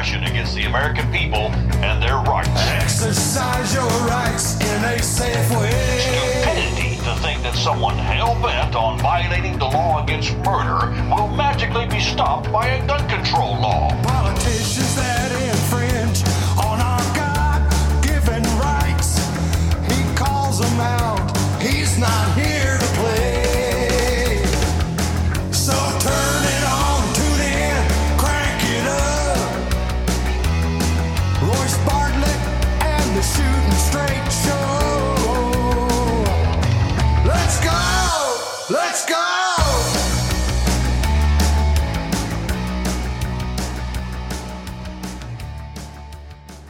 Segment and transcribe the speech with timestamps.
[0.08, 1.52] Aggression against the American people
[1.84, 2.50] and their rights.
[2.70, 5.70] Exercise your rights in a safe way.
[6.00, 11.88] Stupidity to think that someone hell bent on violating the law against murder will magically
[11.88, 13.90] be stopped by a gun control law.
[14.04, 15.17] Politicians that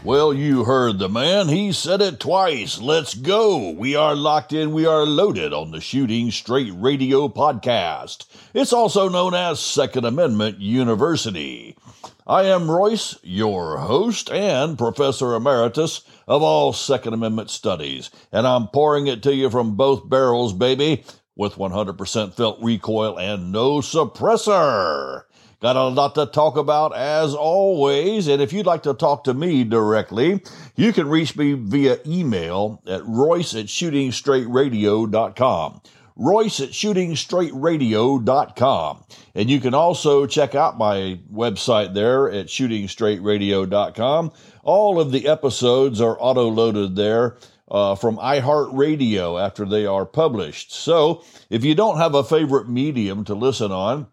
[0.08, 1.50] Well, you heard the man.
[1.50, 2.80] He said it twice.
[2.80, 3.72] Let's go.
[3.72, 4.72] We are locked in.
[4.72, 8.24] We are loaded on the Shooting Straight Radio podcast.
[8.54, 11.76] It's also known as Second Amendment University.
[12.26, 18.70] I am Royce, your host and Professor Emeritus of all Second Amendment studies, and I'm
[18.70, 21.04] pouring it to you from both barrels, baby,
[21.36, 25.24] with 100% felt recoil and no suppressor.
[25.60, 28.28] Got a lot to talk about as always.
[28.28, 30.44] And if you'd like to talk to me directly,
[30.76, 35.82] you can reach me via email at royce at shootingstraightradio.com.
[36.16, 39.04] Royce at shootingstraightradio.com.
[39.34, 44.32] And you can also check out my website there at shootingstraightradio.com.
[44.62, 47.38] All of the episodes are auto loaded there.
[47.70, 50.72] Uh, from iHeartRadio after they are published.
[50.72, 54.08] So if you don't have a favorite medium to listen on,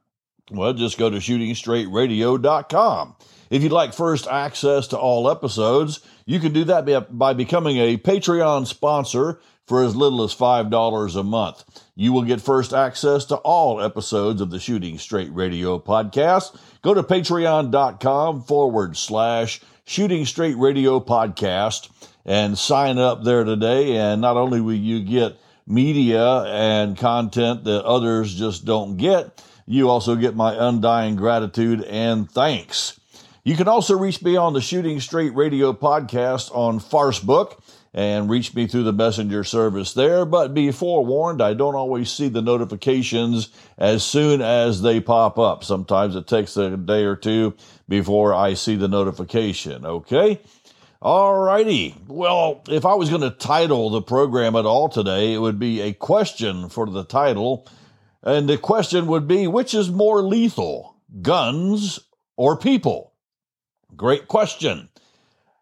[0.51, 3.17] well, just go to shootingstraightradio.com.
[3.51, 7.97] If you'd like first access to all episodes, you can do that by, becoming a
[7.97, 11.65] Patreon sponsor for as little as $5 a month.
[11.95, 16.59] You will get first access to all episodes of the Shooting Straight Radio podcast.
[16.83, 21.89] Go to patreon.com forward slash Shooting Straight Radio podcast
[22.27, 23.97] and sign up there today.
[23.97, 29.89] And not only will you get media and content that others just don't get, you
[29.89, 33.01] also get my undying gratitude and thanks.
[33.45, 37.61] You can also reach me on the Shooting Straight Radio podcast on Farcebook
[37.93, 40.25] and reach me through the messenger service there.
[40.25, 45.63] But be forewarned, I don't always see the notifications as soon as they pop up.
[45.63, 47.55] Sometimes it takes a day or two
[47.89, 49.87] before I see the notification.
[49.87, 50.41] Okay?
[51.01, 51.95] Alrighty.
[52.09, 55.83] Well, if I was going to title the program at all today, it would be
[55.83, 57.69] a question for the title.
[58.25, 62.01] And the question would be which is more lethal, guns
[62.37, 63.13] or people?
[63.95, 64.89] Great question.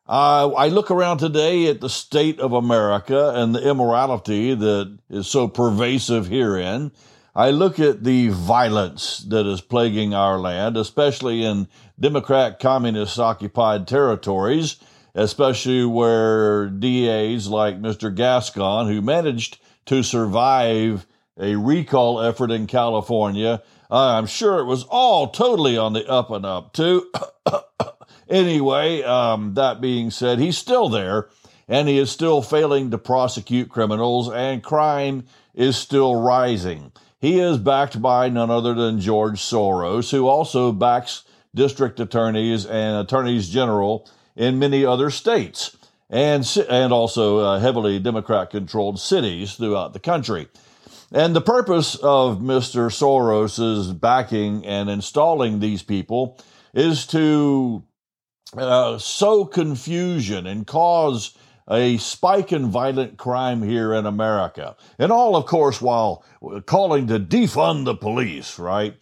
[0.08, 5.26] Uh, I look around today at the state of America and the immorality that is
[5.26, 6.92] so pervasive herein.
[7.34, 11.66] I look at the violence that is plaguing our land, especially in
[11.98, 14.76] Democrat communist occupied territories,
[15.14, 18.14] especially where DAs like Mr.
[18.14, 21.06] Gascon, who managed to survive
[21.38, 26.46] a recall effort in California, I'm sure it was all totally on the up and
[26.46, 27.10] up, too.
[28.28, 31.28] anyway, um, that being said, he's still there
[31.68, 36.92] and he is still failing to prosecute criminals, and crime is still rising.
[37.18, 42.96] He is backed by none other than George Soros, who also backs district attorneys and
[42.96, 45.76] attorneys general in many other states,
[46.10, 50.48] and and also uh, heavily Democrat-controlled cities throughout the country.
[51.14, 52.90] And the purpose of Mr.
[52.90, 56.38] Soros's backing and installing these people
[56.72, 57.84] is to
[58.56, 61.36] uh, sow confusion and cause
[61.68, 64.74] a spike in violent crime here in America.
[64.98, 66.24] And all, of course, while
[66.64, 68.94] calling to defund the police, right?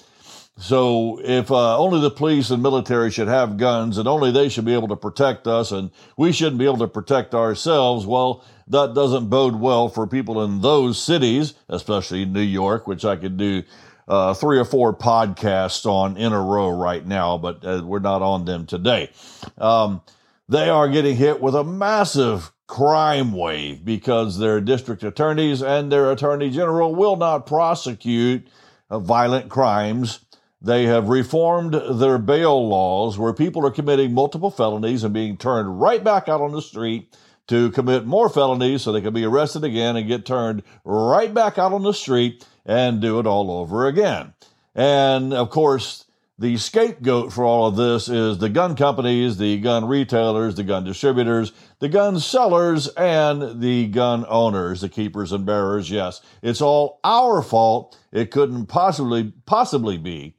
[0.60, 4.66] So if uh, only the police and military should have guns and only they should
[4.66, 8.94] be able to protect us and we shouldn't be able to protect ourselves, well, that
[8.94, 13.62] doesn't bode well for people in those cities, especially New York, which I could do
[14.06, 18.20] uh, three or four podcasts on in a row right now, but uh, we're not
[18.20, 19.10] on them today.
[19.56, 20.02] Um,
[20.46, 26.12] they are getting hit with a massive crime wave because their district attorneys and their
[26.12, 28.46] attorney general will not prosecute
[28.90, 30.20] uh, violent crimes.
[30.62, 35.80] They have reformed their bail laws where people are committing multiple felonies and being turned
[35.80, 37.16] right back out on the street
[37.46, 41.58] to commit more felonies so they can be arrested again and get turned right back
[41.58, 44.34] out on the street and do it all over again.
[44.74, 46.04] And of course,
[46.38, 50.84] the scapegoat for all of this is the gun companies, the gun retailers, the gun
[50.84, 55.90] distributors, the gun sellers, and the gun owners, the keepers and bearers.
[55.90, 57.98] Yes, it's all our fault.
[58.12, 60.36] It couldn't possibly possibly be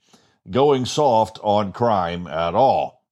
[0.50, 3.04] going soft on crime at all.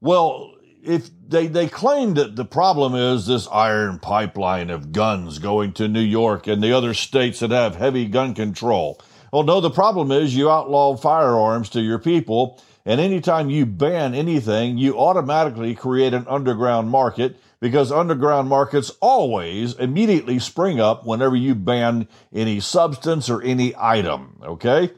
[0.00, 5.72] Well, if they, they claim that the problem is this iron pipeline of guns going
[5.74, 9.00] to New York and the other states that have heavy gun control.
[9.32, 14.14] Well, no, the problem is you outlaw firearms to your people, and anytime you ban
[14.14, 21.36] anything, you automatically create an underground market because underground markets always immediately spring up whenever
[21.36, 24.92] you ban any substance or any item, okay?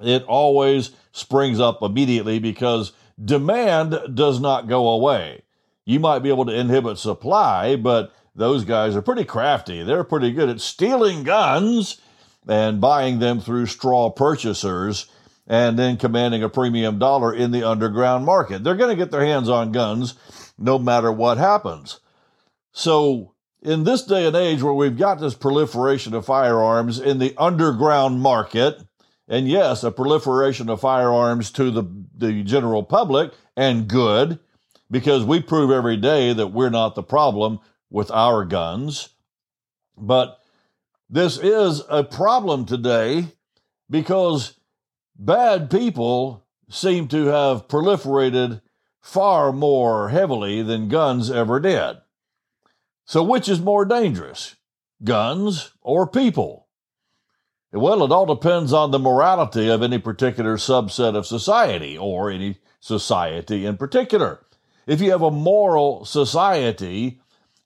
[0.00, 5.42] It always springs up immediately because demand does not go away.
[5.84, 9.82] You might be able to inhibit supply, but those guys are pretty crafty.
[9.82, 12.00] They're pretty good at stealing guns
[12.46, 15.06] and buying them through straw purchasers
[15.46, 18.64] and then commanding a premium dollar in the underground market.
[18.64, 20.14] They're going to get their hands on guns
[20.58, 22.00] no matter what happens.
[22.72, 23.32] So,
[23.62, 28.20] in this day and age where we've got this proliferation of firearms in the underground
[28.20, 28.82] market,
[29.28, 31.84] and yes, a proliferation of firearms to the,
[32.16, 34.38] the general public, and good,
[34.90, 37.58] because we prove every day that we're not the problem
[37.90, 39.10] with our guns.
[39.96, 40.40] But
[41.08, 43.28] this is a problem today
[43.88, 44.54] because
[45.18, 48.60] bad people seem to have proliferated
[49.00, 51.96] far more heavily than guns ever did.
[53.04, 54.56] So, which is more dangerous,
[55.04, 56.65] guns or people?
[57.76, 62.58] Well, it all depends on the morality of any particular subset of society or any
[62.80, 64.40] society in particular.
[64.86, 67.20] If you have a moral society,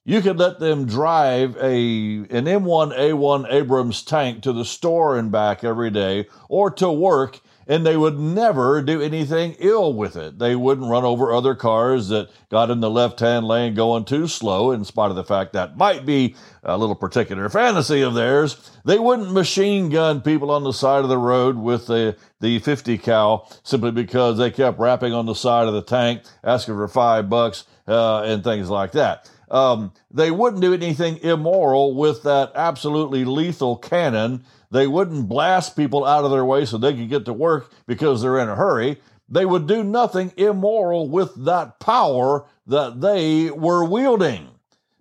[0.05, 5.63] you could let them drive a an M1A1 Abrams tank to the store and back
[5.63, 10.41] every day or to work and they would never do anything ill with it.
[10.41, 14.73] They wouldn't run over other cars that got in the left-hand lane going too slow
[14.73, 16.35] in spite of the fact that might be
[16.65, 18.73] a little particular fantasy of theirs.
[18.85, 22.99] They wouldn't machine gun people on the side of the road with the the 50
[22.99, 27.31] cal simply because they kept rapping on the side of the tank asking for 5
[27.31, 29.31] bucks uh, and things like that.
[29.49, 34.45] Um, they wouldn't do anything immoral with that absolutely lethal cannon.
[34.71, 38.23] They wouldn't blast people out of their way so they could get to work because
[38.23, 39.01] they're in a hurry.
[39.29, 44.49] They would do nothing immoral with that power that they were wielding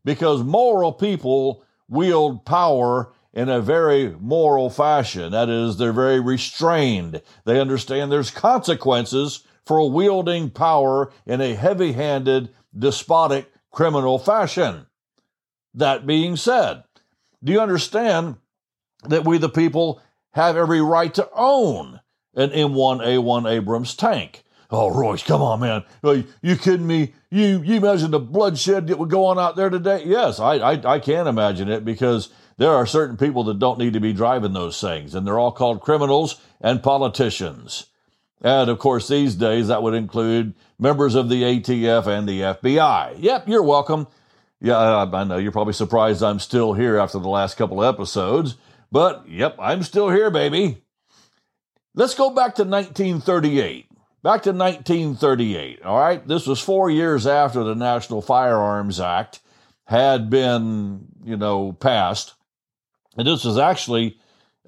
[0.03, 5.31] because moral people wield power in a very moral fashion.
[5.31, 7.21] That is, they're very restrained.
[7.45, 14.87] They understand there's consequences for wielding power in a heavy handed, despotic, criminal fashion.
[15.75, 16.83] That being said,
[17.43, 18.37] do you understand
[19.07, 20.01] that we, the people,
[20.31, 21.99] have every right to own
[22.35, 24.43] an M1A1 Abrams tank?
[24.71, 25.83] Oh, Royce, come on, man.
[26.03, 27.13] Are you kidding me?
[27.31, 30.03] You you imagine the bloodshed that would go on out there today?
[30.05, 33.93] Yes, I, I, I can imagine it because there are certain people that don't need
[33.93, 37.87] to be driving those things, and they're all called criminals and politicians.
[38.41, 43.15] And of course, these days that would include members of the ATF and the FBI.
[43.17, 44.07] Yep, you're welcome.
[44.61, 48.55] Yeah, I know you're probably surprised I'm still here after the last couple of episodes,
[48.91, 50.83] but yep, I'm still here, baby.
[51.95, 53.87] Let's go back to 1938.
[54.21, 56.27] Back to 1938, all right?
[56.27, 59.39] This was four years after the National Firearms Act
[59.85, 62.33] had been, you know, passed.
[63.17, 64.19] And this was actually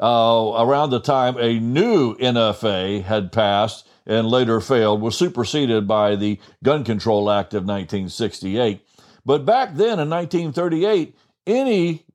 [0.02, 6.16] uh, around the time a new NFA had passed and later failed, was superseded by
[6.16, 8.82] the Gun Control Act of 1968.
[9.26, 12.06] But back then in 1938, any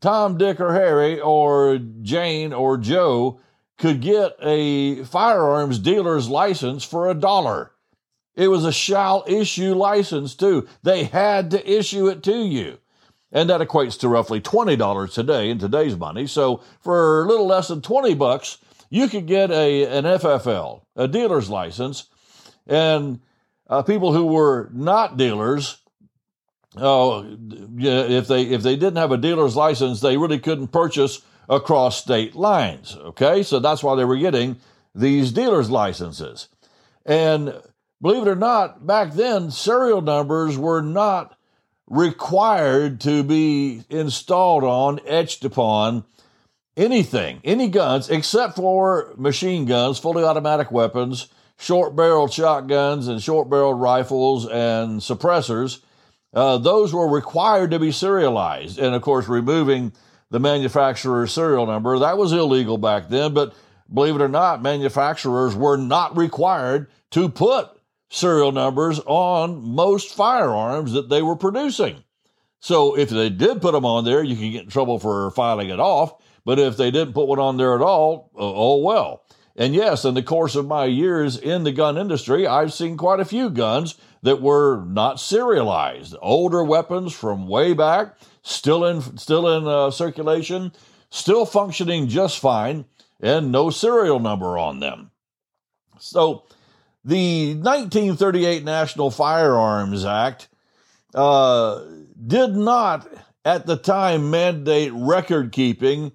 [0.00, 3.40] Tom, Dick, or Harry, or Jane, or Joe
[3.78, 7.72] could get a firearms dealer's license for a dollar.
[8.34, 10.68] It was a shall issue license, too.
[10.82, 12.78] They had to issue it to you.
[13.32, 16.26] And that equates to roughly $20 today in today's money.
[16.26, 21.06] So for a little less than 20 bucks, you could get a, an FFL, a
[21.06, 22.06] dealer's license,
[22.66, 23.20] and
[23.68, 25.78] uh, people who were not dealers,
[26.76, 27.36] oh,
[27.78, 32.34] if they if they didn't have a dealer's license, they really couldn't purchase across state
[32.34, 32.96] lines.
[32.96, 34.56] Okay, so that's why they were getting
[34.94, 36.48] these dealer's licenses.
[37.04, 37.60] And
[38.00, 41.36] believe it or not, back then serial numbers were not
[41.88, 46.04] required to be installed on, etched upon
[46.76, 53.50] anything, any guns, except for machine guns, fully automatic weapons, short barreled shotguns, and short
[53.50, 55.80] barreled rifles and suppressors.
[56.32, 58.78] Uh, those were required to be serialized.
[58.78, 59.92] And of course, removing
[60.30, 63.34] the manufacturer's serial number, that was illegal back then.
[63.34, 63.54] But
[63.92, 67.70] believe it or not, manufacturers were not required to put
[68.10, 72.02] serial numbers on most firearms that they were producing.
[72.60, 75.70] So if they did put them on there, you can get in trouble for filing
[75.70, 76.14] it off.
[76.44, 79.24] But if they didn't put one on there at all, uh, oh well.
[79.60, 83.20] And yes, in the course of my years in the gun industry, I've seen quite
[83.20, 86.16] a few guns that were not serialized.
[86.22, 90.72] Older weapons from way back, still in still in uh, circulation,
[91.10, 92.86] still functioning just fine,
[93.20, 95.10] and no serial number on them.
[95.98, 96.44] So,
[97.04, 100.48] the 1938 National Firearms Act
[101.14, 101.84] uh,
[102.26, 103.06] did not,
[103.44, 106.12] at the time, mandate record keeping,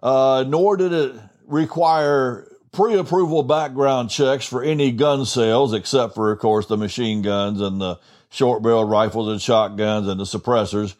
[0.00, 6.30] uh, nor did it require pre approval background checks for any gun sales, except for,
[6.32, 7.98] of course, the machine guns and the
[8.30, 10.94] short barreled rifles and shotguns and the suppressors.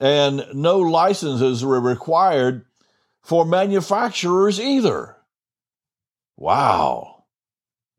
[0.00, 2.64] And no licenses were required
[3.22, 5.16] for manufacturers either.
[6.36, 7.24] Wow.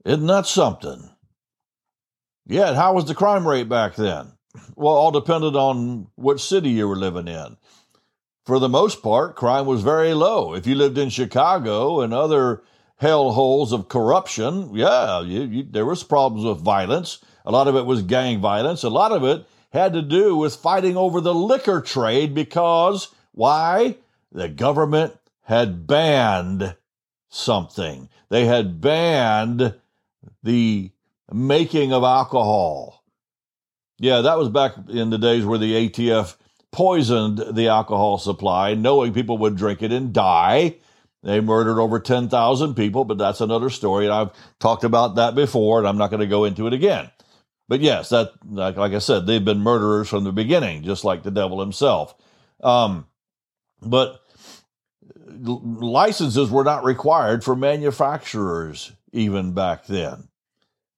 [0.06, 1.10] Isn't that something?
[2.46, 4.34] Yet, how was the crime rate back then?
[4.76, 7.58] Well, all depended on what city you were living in.
[8.46, 10.54] For the most part, crime was very low.
[10.54, 12.62] If you lived in Chicago and other
[13.02, 17.20] hellholes of corruption, yeah, you, you, there was problems with violence.
[17.46, 18.84] A lot of it was gang violence.
[18.84, 23.98] A lot of it had to do with fighting over the liquor trade because why?
[24.32, 26.76] The government had banned
[27.30, 28.10] something.
[28.30, 29.76] They had banned
[30.42, 30.92] the
[31.32, 33.04] making of alcohol.
[34.00, 36.36] Yeah, that was back in the days where the ATF
[36.72, 40.76] poisoned the alcohol supply, knowing people would drink it and die.
[41.24, 44.06] They murdered over 10,000 people, but that's another story.
[44.06, 47.10] And I've talked about that before, and I'm not going to go into it again.
[47.70, 51.24] But yes, that like, like, I said, they've been murderers from the beginning, just like
[51.24, 52.14] the devil himself.
[52.62, 53.08] Um,
[53.82, 54.20] but
[55.40, 60.28] licenses were not required for manufacturers even back then.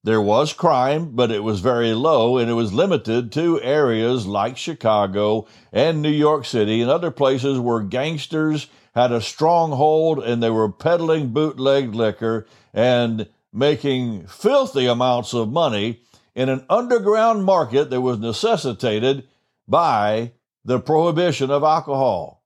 [0.03, 4.55] There was crime, but it was very low and it was limited to areas like
[4.55, 10.49] Chicago and New York City and other places where gangsters had a stronghold and they
[10.49, 16.01] were peddling bootleg liquor and making filthy amounts of money
[16.33, 19.27] in an underground market that was necessitated
[19.67, 20.31] by
[20.63, 22.43] the prohibition of alcohol.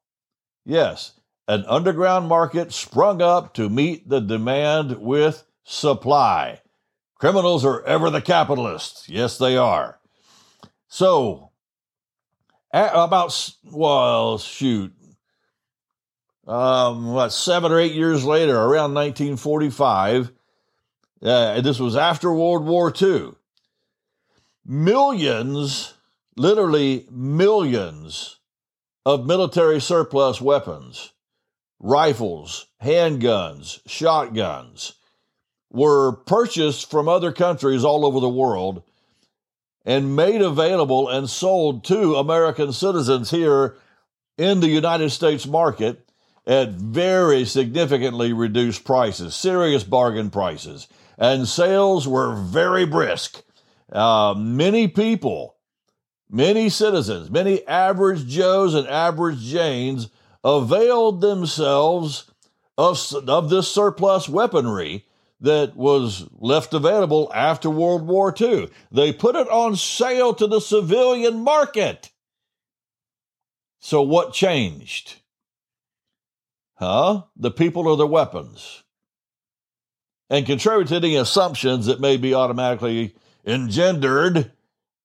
[0.65, 1.13] Yes,
[1.48, 6.62] an underground market sprung up to meet the demand with supply.
[7.15, 9.10] Criminals are ever the capitalists.
[9.10, 10.00] Yes, they are.
[10.88, 11.51] So,
[12.72, 14.94] about, well, shoot,
[16.50, 20.32] um, what, seven or eight years later, around 1945,
[21.22, 23.34] uh, this was after World War II,
[24.65, 25.94] millions,
[26.36, 28.39] literally millions
[29.06, 31.13] of military surplus weapons,
[31.79, 34.94] rifles, handguns, shotguns,
[35.72, 38.82] were purchased from other countries all over the world
[39.86, 43.77] and made available and sold to American citizens here
[44.36, 46.09] in the United States market
[46.50, 50.88] at very significantly reduced prices, serious bargain prices.
[51.15, 53.44] And sales were very brisk.
[53.91, 55.58] Uh, many people,
[56.27, 60.10] many citizens, many average Joes and average Janes
[60.44, 62.32] availed themselves
[62.79, 65.06] of, of this surplus weaponry
[65.39, 68.70] that was left available after World War II.
[68.91, 72.10] They put it on sale to the civilian market.
[73.79, 75.18] So, what changed?
[76.79, 77.24] Huh?
[77.36, 78.83] The people are the weapons?
[80.29, 84.51] And contrary to any assumptions that may be automatically engendered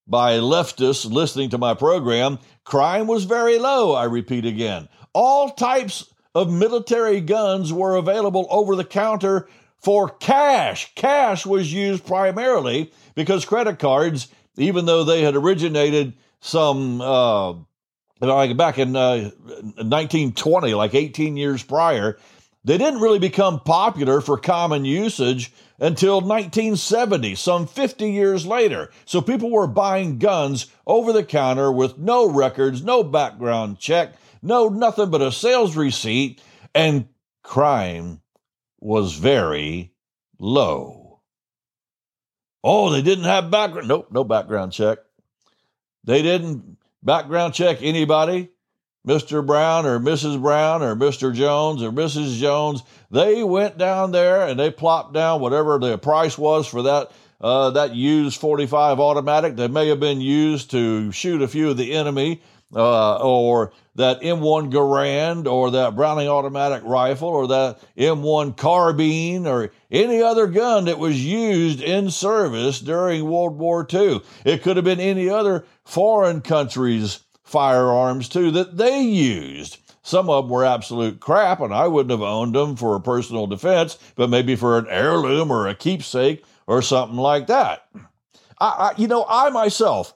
[0.06, 4.88] by leftists listening to my program, crime was very low, I repeat again.
[5.14, 10.94] All types of military guns were available over the counter for cash.
[10.94, 17.54] Cash was used primarily because credit cards, even though they had originated some uh,
[18.56, 19.30] back in uh,
[19.76, 22.18] 1920, like 18 years prior,
[22.64, 28.90] they didn't really become popular for common usage until 1970, some 50 years later.
[29.04, 34.68] So people were buying guns over the counter with no records, no background check, no
[34.68, 36.40] nothing but a sales receipt,
[36.74, 37.08] and
[37.42, 38.20] crime
[38.80, 39.92] was very
[40.38, 41.20] low.
[42.62, 43.88] Oh, they didn't have background.
[43.88, 44.98] Nope, no background check.
[46.04, 48.50] They didn't background check anybody,
[49.06, 49.44] Mr.
[49.44, 50.40] Brown or Mrs.
[50.40, 51.32] Brown or Mr.
[51.34, 52.38] Jones or Mrs.
[52.38, 52.82] Jones.
[53.10, 57.70] They went down there and they plopped down whatever the price was for that uh,
[57.70, 61.92] that used 45 automatic that may have been used to shoot a few of the
[61.92, 62.40] enemy,
[62.74, 69.70] uh, or that M1 Garand, or that Browning automatic rifle, or that M1 carbine, or
[69.90, 74.20] any other gun that was used in service during World War II.
[74.44, 79.78] It could have been any other foreign country's firearms too that they used.
[80.02, 83.96] Some of them were absolute crap, and I wouldn't have owned them for personal defense,
[84.16, 87.86] but maybe for an heirloom or a keepsake or something like that.
[88.60, 90.14] I, I, you know, I myself,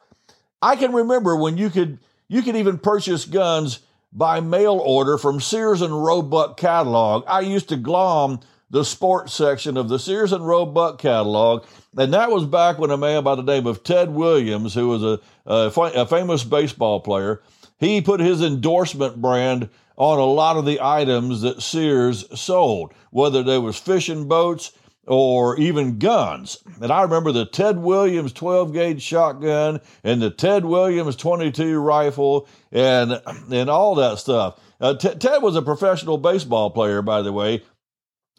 [0.61, 1.99] I can remember when you could
[2.29, 3.81] you could even purchase guns
[4.13, 7.25] by mail order from Sears and Roebuck catalog.
[7.27, 11.65] I used to glom the sports section of the Sears and Roebuck catalog,
[11.97, 15.03] and that was back when a man by the name of Ted Williams, who was
[15.03, 17.43] a, a, a famous baseball player,
[17.79, 23.43] he put his endorsement brand on a lot of the items that Sears sold, whether
[23.43, 24.73] they was fishing boats
[25.09, 26.63] or even guns.
[26.81, 32.47] And I remember the Ted Williams 12 gauge shotgun and the Ted Williams 22 rifle
[32.71, 34.61] and and all that stuff.
[34.81, 37.63] Uh, T- Ted was a professional baseball player, by the way,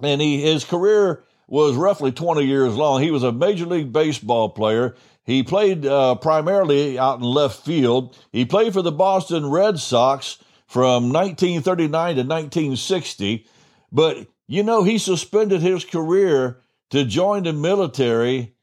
[0.02, 3.02] and he his career was roughly 20 years long.
[3.02, 4.96] He was a major league baseball player.
[5.24, 8.18] He played uh, primarily out in left field.
[8.32, 13.48] He played for the Boston Red Sox from 1939 to 1960,
[13.92, 18.56] but you know, he suspended his career to join the military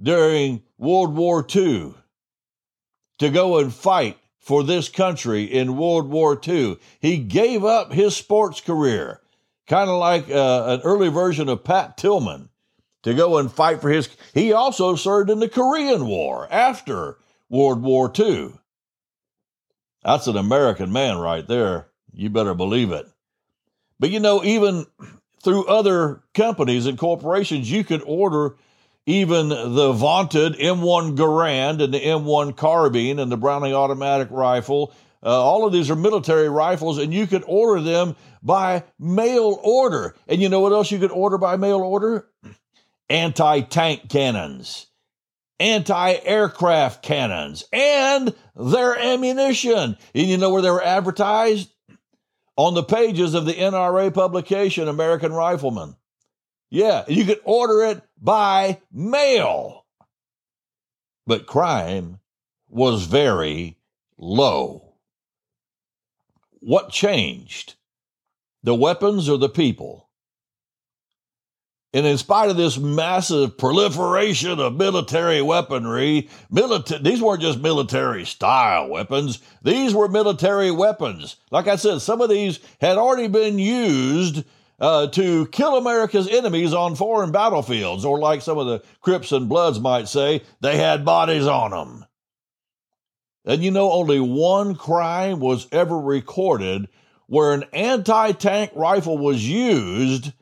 [0.00, 1.94] during World War II
[3.18, 6.78] to go and fight for this country in World War II.
[7.00, 9.20] He gave up his sports career,
[9.66, 12.48] kind of like uh, an early version of Pat Tillman,
[13.02, 14.08] to go and fight for his.
[14.34, 17.18] He also served in the Korean War after
[17.48, 18.52] World War II.
[20.04, 21.88] That's an American man right there.
[22.12, 23.06] You better believe it.
[23.98, 24.86] But you know, even
[25.42, 28.56] through other companies and corporations, you could order
[29.06, 34.94] even the vaunted M1 Garand and the M1 carbine and the Browning automatic rifle.
[35.24, 40.14] Uh, all of these are military rifles, and you could order them by mail order.
[40.28, 42.28] And you know what else you could order by mail order?
[43.08, 44.86] Anti tank cannons,
[45.60, 49.96] anti aircraft cannons, and their ammunition.
[50.14, 51.71] And you know where they were advertised?
[52.56, 55.96] On the pages of the NRA publication, American Rifleman.
[56.70, 59.84] Yeah, you could order it by mail.
[61.26, 62.18] But crime
[62.68, 63.76] was very
[64.18, 64.94] low.
[66.60, 67.74] What changed?
[68.62, 70.01] The weapons or the people?
[71.94, 78.24] And in spite of this massive proliferation of military weaponry, milita- these weren't just military
[78.24, 81.36] style weapons, these were military weapons.
[81.50, 84.44] Like I said, some of these had already been used
[84.80, 89.48] uh, to kill America's enemies on foreign battlefields, or like some of the Crips and
[89.48, 92.06] Bloods might say, they had bodies on them.
[93.44, 96.88] And you know, only one crime was ever recorded
[97.26, 100.32] where an anti tank rifle was used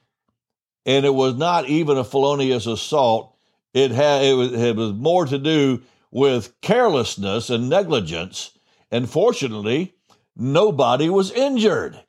[0.90, 3.36] and it was not even a felonious assault.
[3.72, 8.58] It had it was, it was more to do with carelessness and negligence,
[8.90, 9.94] and fortunately,
[10.34, 12.02] nobody was injured.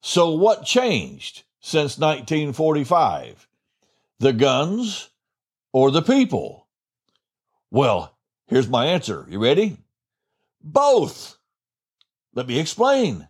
[0.00, 3.46] So, what changed since 1945?
[4.18, 5.10] The guns
[5.72, 6.66] or the people?
[7.70, 9.26] Well, here's my answer.
[9.28, 9.76] You ready?
[10.60, 11.38] Both.
[12.34, 13.28] Let me explain.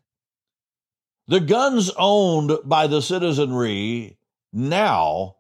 [1.28, 4.16] The guns owned by the citizenry
[4.52, 5.36] now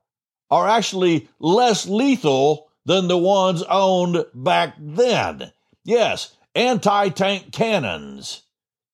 [0.50, 5.52] are actually less lethal than the ones owned back then.
[5.84, 8.42] Yes, anti tank cannons,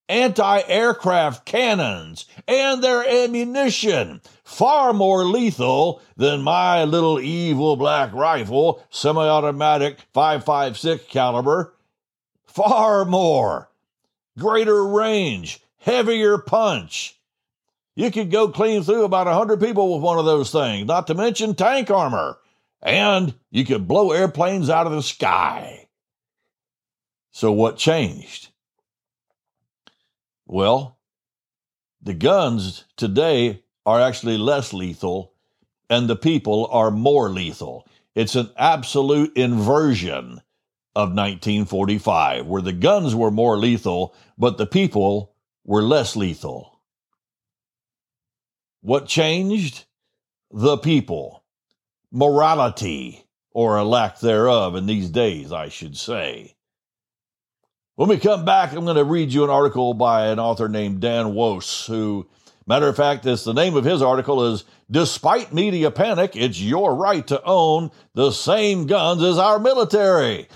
[0.09, 4.21] anti aircraft cannons, and their ammunition.
[4.45, 11.75] Far more lethal than my little evil black rifle, semi automatic 5.56 caliber.
[12.45, 13.71] Far more.
[14.39, 17.16] Greater range, heavier punch
[17.97, 21.15] you could go clean through about 100 people with one of those things, not to
[21.15, 22.39] mention tank armor.
[22.83, 25.89] And you could blow airplanes out of the sky.
[27.33, 28.51] So, what changed?
[30.47, 30.99] Well,
[32.01, 35.33] the guns today are actually less lethal,
[35.89, 37.89] and the people are more lethal.
[38.15, 40.43] It's an absolute inversion
[40.95, 46.76] of 1945, where the guns were more lethal, but the people were less lethal.
[48.87, 49.85] What changed?
[50.53, 51.43] The people.
[52.13, 56.55] Morality, or a lack thereof in these days, I should say.
[57.97, 61.01] When we come back, I'm going to read you an article by an author named
[61.01, 62.29] Dan Wos, who,
[62.65, 66.95] matter of fact, this the name of his article is Despite Media Panic, It's Your
[66.95, 70.47] Right to Own the Same Guns as Our Military.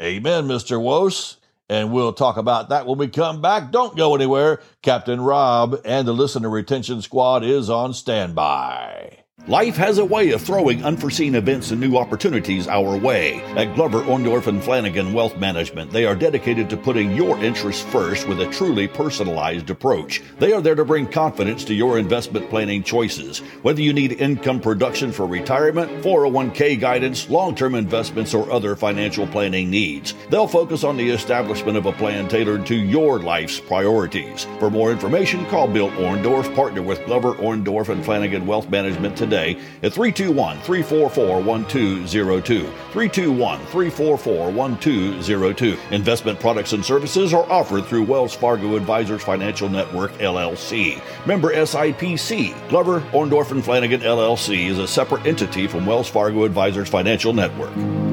[0.00, 0.80] Amen, Mr.
[0.80, 1.38] Wos.
[1.70, 3.70] And we'll talk about that when we come back.
[3.70, 4.60] Don't go anywhere.
[4.82, 9.19] Captain Rob and the Listener Retention Squad is on standby.
[9.48, 13.40] Life has a way of throwing unforeseen events and new opportunities our way.
[13.56, 18.28] At Glover, Orndorff, and Flanagan Wealth Management, they are dedicated to putting your interests first
[18.28, 20.22] with a truly personalized approach.
[20.38, 23.38] They are there to bring confidence to your investment planning choices.
[23.62, 29.26] Whether you need income production for retirement, 401k guidance, long term investments, or other financial
[29.26, 34.46] planning needs, they'll focus on the establishment of a plan tailored to your life's priorities.
[34.58, 39.29] For more information, call Bill Orndorff, partner with Glover, Orndorff, and Flanagan Wealth Management today
[39.36, 42.62] at 321 344 1202.
[42.64, 45.78] 321 344 1202.
[45.90, 51.00] Investment products and services are offered through Wells Fargo Advisors Financial Network, LLC.
[51.26, 52.68] Member SIPC.
[52.68, 58.09] Glover, Orndorff, and Flanagan, LLC is a separate entity from Wells Fargo Advisors Financial Network.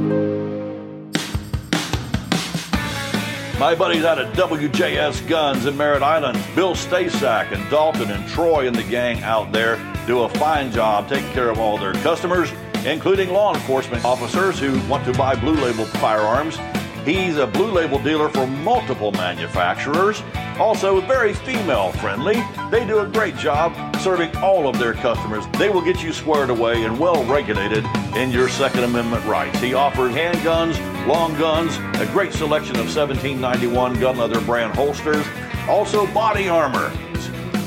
[3.60, 8.68] My buddies out at WJS Guns in Merritt Island, Bill Stasak and Dalton and Troy
[8.68, 12.52] and the gang out there do a fine job taking care of all their customers,
[12.86, 16.60] including law enforcement officers who want to buy blue label firearms.
[17.08, 20.22] He's a blue label dealer for multiple manufacturers,
[20.60, 22.44] also very female friendly.
[22.70, 25.46] They do a great job serving all of their customers.
[25.58, 27.86] They will get you squared away and well regulated
[28.18, 29.58] in your Second Amendment rights.
[29.62, 35.26] He offers handguns, long guns, a great selection of 1791 gun leather brand holsters,
[35.70, 36.92] also body armor,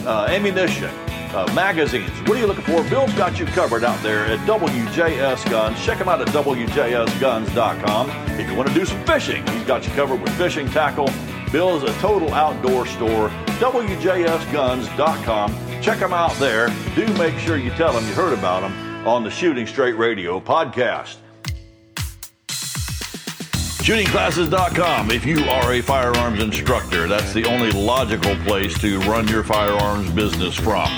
[0.06, 0.90] uh, ammunition,
[1.34, 2.10] uh, magazines.
[2.22, 2.82] What are you looking for?
[2.88, 5.82] Bill's got you covered out there at WJS Guns.
[5.84, 8.10] Check him out at WJSGuns.com.
[8.38, 11.08] If you want to do some fishing, he's got you covered with fishing tackle.
[11.52, 13.28] Bill is a total outdoor store.
[13.58, 15.82] WJSGuns.com.
[15.82, 16.68] Check him out there.
[16.94, 20.40] Do make sure you tell him you heard about him on the Shooting Straight Radio
[20.40, 21.16] podcast.
[23.80, 25.10] ShootingClasses.com.
[25.10, 30.10] If you are a firearms instructor, that's the only logical place to run your firearms
[30.10, 30.90] business from.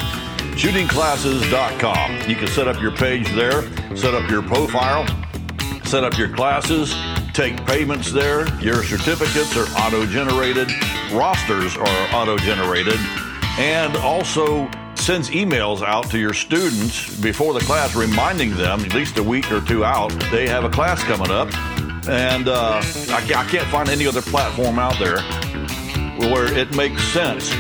[0.62, 2.30] ShootingClasses.com.
[2.30, 3.62] You can set up your page there,
[3.96, 5.04] set up your profile,
[5.82, 6.94] set up your classes,
[7.32, 8.46] take payments there.
[8.60, 10.70] Your certificates are auto generated,
[11.10, 12.94] rosters are auto generated,
[13.58, 19.18] and also sends emails out to your students before the class reminding them, at least
[19.18, 21.52] a week or two out, they have a class coming up.
[22.08, 25.22] And uh, I, I can't find any other platform out there
[26.30, 27.52] where it makes sense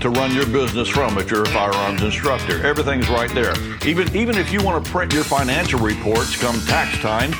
[0.00, 2.64] to run your business from if you're a firearms instructor.
[2.64, 3.54] Everything's right there.
[3.86, 7.30] Even even if you want to print your financial reports come tax time,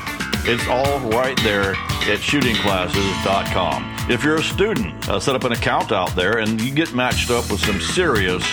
[0.45, 3.95] it's all right there at shootingclasses.com.
[4.09, 7.29] If you're a student, uh, set up an account out there and you get matched
[7.29, 8.43] up with some serious,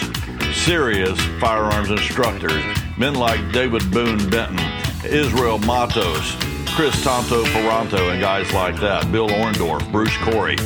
[0.52, 2.62] serious firearms instructors.
[2.98, 4.58] Men like David Boone Benton,
[5.04, 6.34] Israel Matos,
[6.74, 10.56] Chris Tonto Ferranto, and guys like that, Bill Orndorff, Bruce Corey.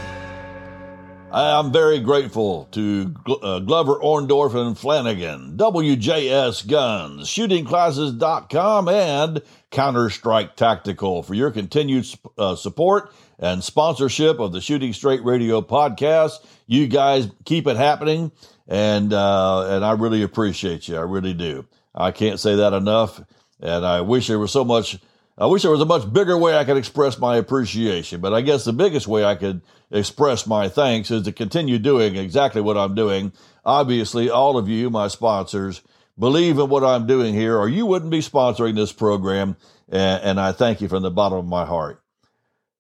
[1.35, 10.57] I'm very grateful to uh, Glover Orndorff and Flanagan, WJS Guns, ShootingClasses.com, and Counter Strike
[10.57, 12.07] Tactical for your continued
[12.37, 16.39] uh, support and sponsorship of the Shooting Straight Radio podcast.
[16.67, 18.33] You guys keep it happening,
[18.67, 20.97] and uh, and I really appreciate you.
[20.97, 21.67] I really do.
[21.95, 23.21] I can't say that enough,
[23.61, 24.99] and I wish there was so much.
[25.37, 28.41] I wish there was a much bigger way I could express my appreciation, but I
[28.41, 32.79] guess the biggest way I could express my thanks is to continue doing exactly what
[32.79, 33.33] I'm doing
[33.65, 35.83] obviously all of you, my sponsors,
[36.19, 39.57] believe in what I'm doing here, or you wouldn't be sponsoring this program.
[39.89, 42.02] And, and I thank you from the bottom of my heart.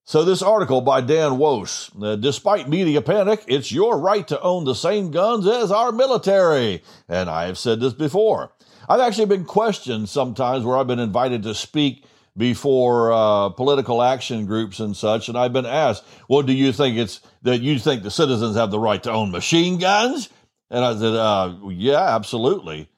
[0.04, 4.64] So, this article by Dan Wos uh, despite media panic, it's your right to own
[4.64, 6.82] the same guns as our military.
[7.08, 8.52] And I have said this before.
[8.88, 12.04] I've actually been questioned sometimes where I've been invited to speak
[12.36, 16.96] before uh, political action groups and such, and I've been asked, "Well, do you think
[16.98, 20.30] it's that you think the citizens have the right to own machine guns?"
[20.68, 22.88] And I said, uh, "Yeah, absolutely."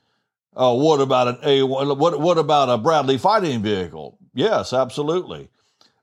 [0.57, 1.63] Uh, what about an A?
[1.65, 4.19] What what about a Bradley fighting vehicle?
[4.33, 5.51] Yes, absolutely.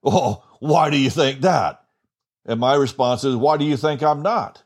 [0.01, 1.83] Well, why do you think that?
[2.45, 4.63] And my response is, why do you think I'm not?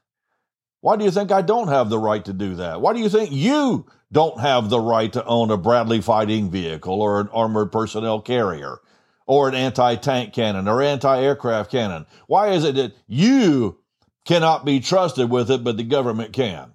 [0.81, 2.79] Why do you think I don't have the right to do that?
[2.79, 7.01] Why do you think you don't have the right to own a Bradley fighting vehicle
[7.01, 8.79] or an armored personnel carrier
[9.25, 12.05] or an anti tank cannon or anti aircraft cannon?
[12.27, 13.79] Why is it that you
[14.25, 16.73] cannot be trusted with it, but the government can?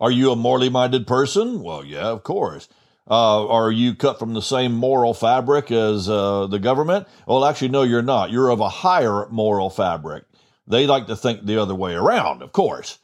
[0.00, 1.62] Are you a morally minded person?
[1.62, 2.68] Well, yeah, of course.
[3.10, 7.08] Uh, are you cut from the same moral fabric as uh, the government?
[7.26, 8.30] Well, actually, no, you're not.
[8.30, 10.24] You're of a higher moral fabric.
[10.66, 12.98] They like to think the other way around, of course.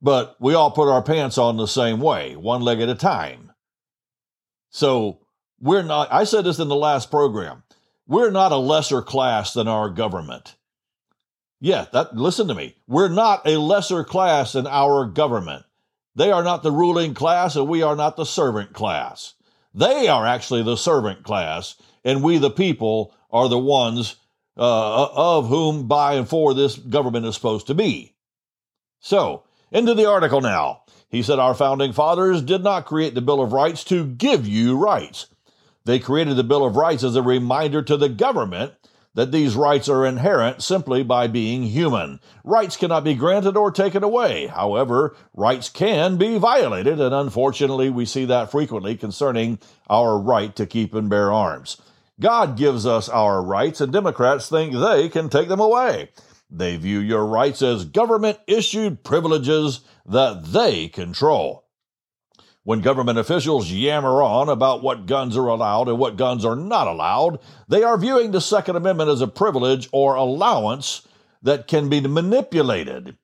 [0.00, 3.52] But we all put our pants on the same way, one leg at a time.
[4.70, 5.20] So
[5.60, 7.64] we're not, I said this in the last program,
[8.06, 10.54] we're not a lesser class than our government.
[11.60, 12.76] Yeah, that, listen to me.
[12.86, 15.64] We're not a lesser class than our government.
[16.18, 19.34] They are not the ruling class, and we are not the servant class.
[19.72, 24.16] They are actually the servant class, and we, the people, are the ones
[24.56, 28.16] uh, of whom, by, and for this government is supposed to be.
[28.98, 30.82] So, into the article now.
[31.08, 34.76] He said, Our founding fathers did not create the Bill of Rights to give you
[34.76, 35.28] rights.
[35.84, 38.74] They created the Bill of Rights as a reminder to the government
[39.18, 42.20] that these rights are inherent simply by being human.
[42.44, 44.46] Rights cannot be granted or taken away.
[44.46, 49.58] However, rights can be violated, and unfortunately, we see that frequently concerning
[49.90, 51.82] our right to keep and bear arms.
[52.20, 56.10] God gives us our rights, and Democrats think they can take them away.
[56.48, 61.64] They view your rights as government issued privileges that they control.
[62.68, 66.86] When government officials yammer on about what guns are allowed and what guns are not
[66.86, 71.08] allowed, they are viewing the Second Amendment as a privilege or allowance
[71.42, 73.16] that can be manipulated.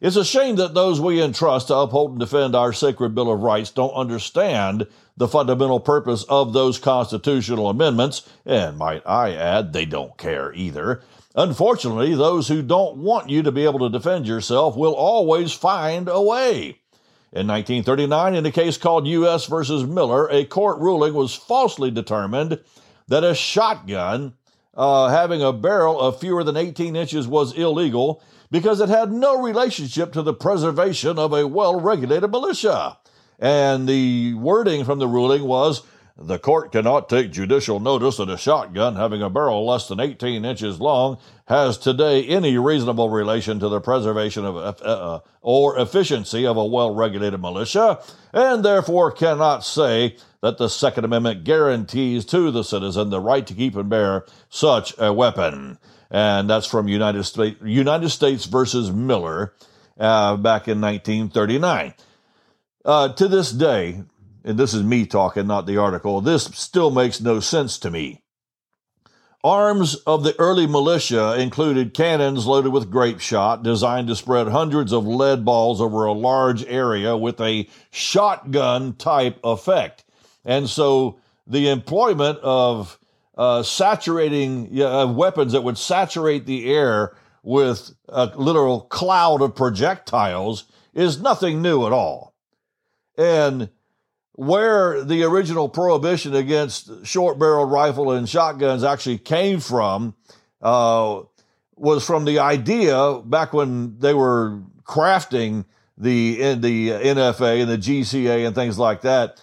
[0.00, 3.40] It's a shame that those we entrust to uphold and defend our sacred Bill of
[3.40, 9.84] Rights don't understand the fundamental purpose of those constitutional amendments, and might I add, they
[9.84, 11.02] don't care either.
[11.34, 16.08] Unfortunately, those who don't want you to be able to defend yourself will always find
[16.08, 16.78] a way.
[17.36, 19.44] In 1939, in a case called U.S.
[19.44, 22.60] versus Miller, a court ruling was falsely determined
[23.08, 24.32] that a shotgun
[24.72, 29.42] uh, having a barrel of fewer than 18 inches was illegal because it had no
[29.42, 32.96] relationship to the preservation of a well regulated militia.
[33.38, 35.82] And the wording from the ruling was
[36.18, 40.46] the court cannot take judicial notice that a shotgun having a barrel less than 18
[40.46, 46.46] inches long has today any reasonable relation to the preservation of uh, uh, or efficiency
[46.46, 48.00] of a well-regulated militia,
[48.32, 53.54] and therefore cannot say that the Second Amendment guarantees to the citizen the right to
[53.54, 55.78] keep and bear such a weapon.
[56.10, 59.54] And that's from United States, United States versus Miller
[59.98, 61.94] uh, back in 1939.
[62.84, 64.02] Uh, to this day,
[64.46, 68.22] and this is me talking, not the article, this still makes no sense to me.
[69.42, 74.92] Arms of the early militia included cannons loaded with grape shot, designed to spread hundreds
[74.92, 80.04] of lead balls over a large area with a shotgun type effect.
[80.44, 82.98] And so the employment of
[83.36, 90.64] uh, saturating uh, weapons that would saturate the air with a literal cloud of projectiles
[90.94, 92.34] is nothing new at all.
[93.18, 93.70] And
[94.36, 100.14] where the original prohibition against short barreled rifle and shotguns actually came from
[100.62, 101.22] uh,
[101.74, 105.64] was from the idea back when they were crafting
[105.96, 109.40] the the NFA and the GCA and things like that.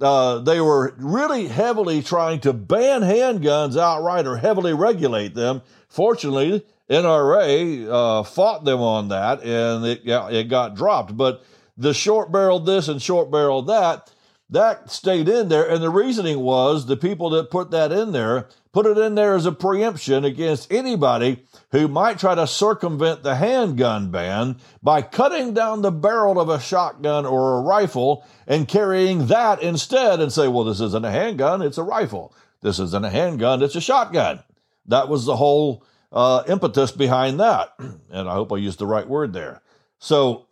[0.00, 5.60] Uh, they were really heavily trying to ban handguns outright or heavily regulate them.
[5.90, 11.14] Fortunately, NRA uh, fought them on that, and it it got dropped.
[11.14, 11.44] But
[11.76, 14.10] the short barreled this and short barreled that
[14.50, 15.68] that stayed in there.
[15.68, 19.34] And the reasoning was the people that put that in there put it in there
[19.34, 25.52] as a preemption against anybody who might try to circumvent the handgun ban by cutting
[25.54, 30.46] down the barrel of a shotgun or a rifle and carrying that instead and say,
[30.48, 32.34] well, this isn't a handgun, it's a rifle.
[32.62, 34.40] This isn't a handgun, it's a shotgun.
[34.86, 37.74] That was the whole uh, impetus behind that.
[38.12, 39.62] And I hope I used the right word there.
[40.00, 40.46] So,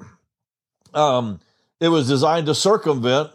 [0.94, 1.40] um,
[1.80, 3.32] it was designed to circumvent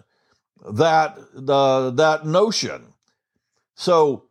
[0.71, 2.93] that that notion.
[3.75, 4.25] So,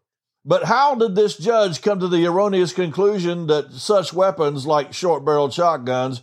[0.45, 5.53] but how did this judge come to the erroneous conclusion that such weapons like short-barreled
[5.53, 6.23] shotguns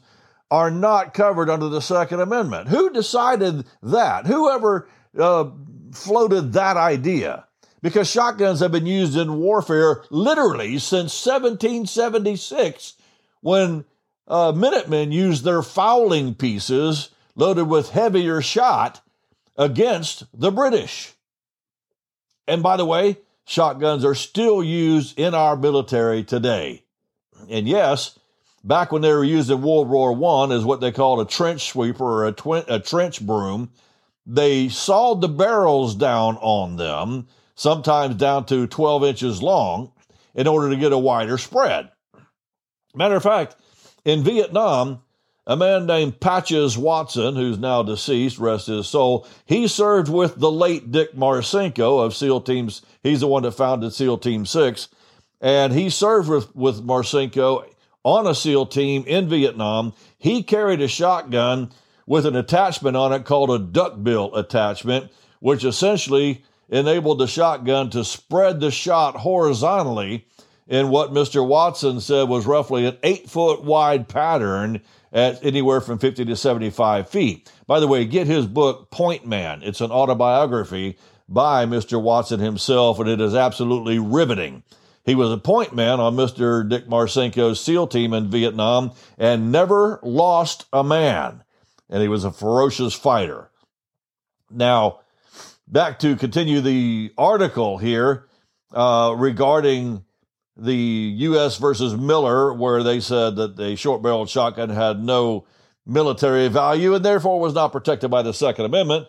[0.51, 2.69] are not covered under the Second Amendment?
[2.69, 4.25] Who decided that?
[4.25, 5.49] Whoever uh,
[5.93, 7.45] floated that idea?
[7.81, 12.93] Because shotguns have been used in warfare literally since 1776,
[13.41, 13.85] when
[14.27, 19.01] uh, Minutemen used their fowling pieces loaded with heavier shot
[19.59, 21.13] against the British.
[22.47, 26.85] And by the way, shotguns are still used in our military today.
[27.49, 28.17] And yes,
[28.63, 31.69] back when they were used in World War I as what they called a trench
[31.69, 33.71] sweeper or a, a trench broom,
[34.25, 39.91] they sawed the barrels down on them, sometimes down to 12 inches long,
[40.33, 41.89] in order to get a wider spread.
[42.95, 43.57] Matter of fact,
[44.05, 45.01] in Vietnam,
[45.49, 50.51] a man named Patches Watson, who's now deceased, rest his soul, he served with the
[50.51, 52.83] late Dick Marcinko of SEAL Teams.
[53.01, 54.89] He's the one that founded SEAL Team 6.
[55.41, 57.65] And he served with, with Marcinko
[58.03, 59.93] on a SEAL team in Vietnam.
[60.19, 61.71] He carried a shotgun
[62.05, 68.03] with an attachment on it called a duckbill attachment, which essentially enabled the shotgun to
[68.03, 70.27] spread the shot horizontally
[70.67, 71.45] in what Mr.
[71.45, 77.09] Watson said was roughly an eight foot wide pattern at anywhere from 50 to 75
[77.09, 77.51] feet.
[77.67, 79.61] By the way, get his book, Point Man.
[79.63, 82.01] It's an autobiography by Mr.
[82.01, 84.63] Watson himself, and it is absolutely riveting.
[85.05, 86.67] He was a point man on Mr.
[86.67, 91.43] Dick Marcinko's SEAL team in Vietnam and never lost a man.
[91.89, 93.49] And he was a ferocious fighter.
[94.51, 94.99] Now,
[95.67, 98.27] back to continue the article here
[98.71, 100.05] uh, regarding
[100.63, 101.57] the U.S.
[101.57, 105.45] versus Miller, where they said that the short barreled shotgun had no
[105.85, 109.07] military value and therefore was not protected by the Second Amendment.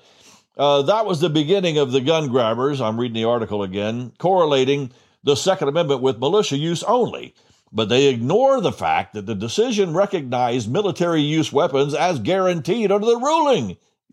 [0.56, 2.80] Uh, that was the beginning of the gun grabbers.
[2.80, 7.34] I'm reading the article again, correlating the Second Amendment with militia use only.
[7.72, 13.06] But they ignore the fact that the decision recognized military use weapons as guaranteed under
[13.06, 13.76] the ruling.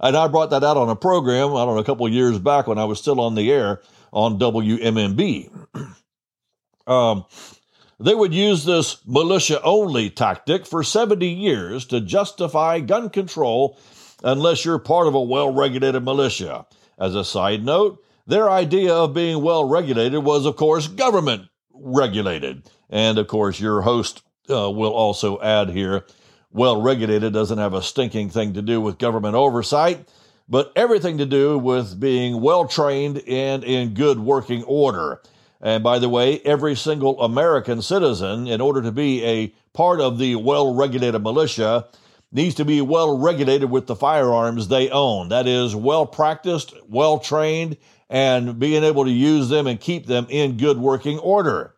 [0.00, 2.66] and I brought that out on a program, I don't know, a couple years back
[2.66, 3.80] when I was still on the air
[4.12, 5.50] on WMMB.
[6.90, 7.24] Um,
[8.00, 13.78] they would use this militia only tactic for 70 years to justify gun control
[14.24, 16.66] unless you're part of a well regulated militia.
[16.98, 22.68] As a side note, their idea of being well regulated was, of course, government regulated.
[22.90, 26.04] And of course, your host uh, will also add here
[26.52, 30.08] well regulated doesn't have a stinking thing to do with government oversight,
[30.48, 35.22] but everything to do with being well trained and in good working order.
[35.60, 40.18] And by the way, every single American citizen, in order to be a part of
[40.18, 41.86] the well regulated militia,
[42.32, 45.28] needs to be well regulated with the firearms they own.
[45.28, 47.76] That is, well practiced, well trained,
[48.08, 51.74] and being able to use them and keep them in good working order.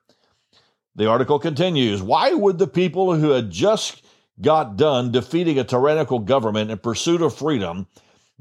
[0.95, 4.05] The article continues Why would the people who had just
[4.41, 7.87] got done defeating a tyrannical government in pursuit of freedom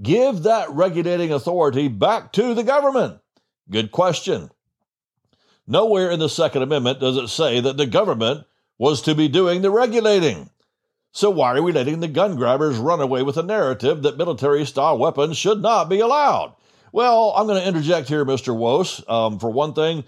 [0.01, 3.19] give that regulating authority back to the government?
[3.69, 4.51] Good question.
[5.71, 8.45] Nowhere in the Second Amendment does it say that the government
[8.77, 10.49] was to be doing the regulating.
[11.13, 14.65] So why are we letting the gun grabbers run away with a narrative that military
[14.65, 16.57] style weapons should not be allowed?
[16.91, 18.53] Well, I'm going to interject here, Mr.
[18.53, 19.01] Wos.
[19.07, 20.03] Um, for one thing,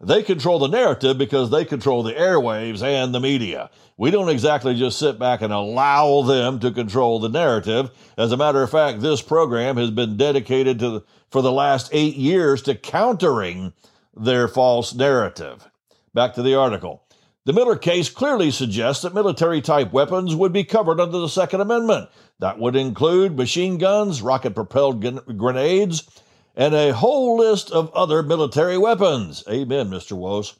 [0.00, 3.70] they control the narrative because they control the airwaves and the media.
[3.96, 7.92] We don't exactly just sit back and allow them to control the narrative.
[8.18, 12.16] As a matter of fact, this program has been dedicated to for the last eight
[12.16, 13.74] years to countering
[14.16, 15.68] their false narrative.
[16.12, 17.02] Back to the article.
[17.46, 21.60] The Miller case clearly suggests that military type weapons would be covered under the Second
[21.60, 22.08] Amendment.
[22.38, 25.02] That would include machine guns, rocket propelled
[25.36, 26.08] grenades,
[26.56, 29.44] and a whole list of other military weapons.
[29.48, 30.12] Amen, Mr.
[30.12, 30.54] Wos.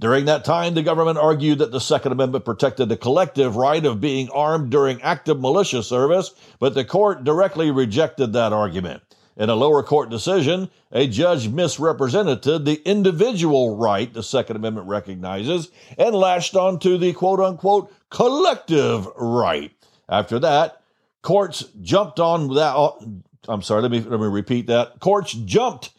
[0.00, 4.00] During that time, the government argued that the Second Amendment protected the collective right of
[4.00, 9.02] being armed during active militia service, but the court directly rejected that argument.
[9.36, 15.70] In a lower court decision, a judge misrepresented the individual right the Second Amendment recognizes
[15.98, 19.72] and latched onto the quote unquote collective right.
[20.08, 20.82] After that,
[21.22, 22.76] courts jumped on that.
[22.76, 22.92] Uh,
[23.48, 25.00] I'm sorry, let me, let me repeat that.
[25.00, 25.90] Courts jumped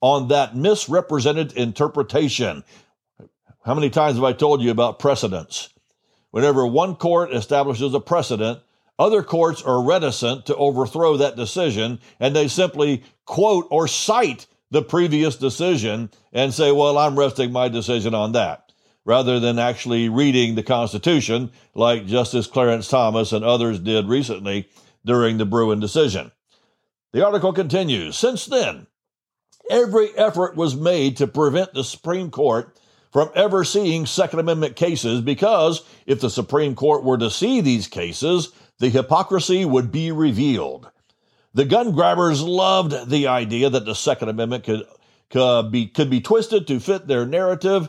[0.00, 2.64] on that misrepresented interpretation.
[3.64, 5.68] How many times have I told you about precedents?
[6.30, 8.60] Whenever one court establishes a precedent,
[8.98, 14.82] other courts are reticent to overthrow that decision and they simply quote or cite the
[14.82, 18.72] previous decision and say, well, I'm resting my decision on that.
[19.08, 24.68] rather than actually reading the Constitution like Justice Clarence Thomas and others did recently
[25.02, 26.30] during the Bruen decision.
[27.12, 28.86] The article continues Since then,
[29.70, 32.76] every effort was made to prevent the Supreme Court
[33.10, 37.88] from ever seeing Second Amendment cases because if the Supreme Court were to see these
[37.88, 40.90] cases, the hypocrisy would be revealed.
[41.54, 44.84] The gun grabbers loved the idea that the Second Amendment could,
[45.30, 47.88] could, be, could be twisted to fit their narrative,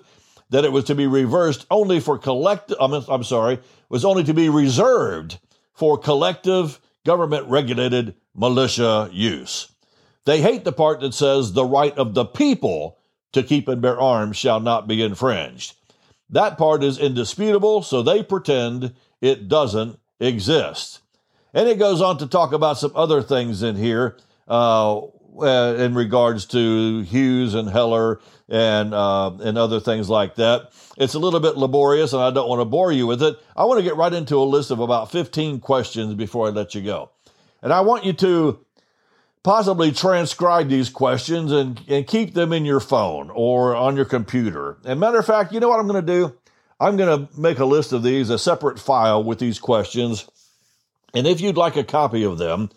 [0.49, 3.59] that it was to be reversed only for collective, I'm, I'm sorry,
[3.89, 5.39] was only to be reserved
[5.73, 9.71] for collective government regulated militia use.
[10.25, 12.97] They hate the part that says the right of the people
[13.33, 15.75] to keep and bear arms shall not be infringed.
[16.29, 20.99] That part is indisputable, so they pretend it doesn't exist.
[21.53, 24.17] And it goes on to talk about some other things in here
[24.47, 30.72] uh, uh, in regards to Hughes and Heller and uh, and other things like that.
[30.97, 33.38] It's a little bit laborious, and I don't want to bore you with it.
[33.55, 36.76] I want to get right into a list of about 15 questions before I let
[36.76, 37.11] you go,
[37.61, 38.65] and I want you to
[39.43, 44.78] possibly transcribe these questions and, and keep them in your phone or on your computer.
[44.84, 46.38] And matter of fact, you know what I'm going to do?
[46.80, 50.27] I'm going to make a list of these, a separate file with these questions.
[51.13, 52.69] And if you'd like a copy of them,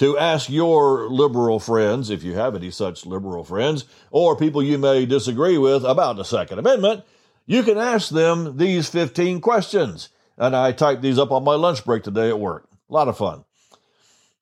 [0.00, 4.78] to ask your liberal friends, if you have any such liberal friends, or people you
[4.78, 7.04] may disagree with about the Second Amendment,
[7.44, 10.08] you can ask them these 15 questions.
[10.38, 12.66] And I typed these up on my lunch break today at work.
[12.88, 13.44] A lot of fun.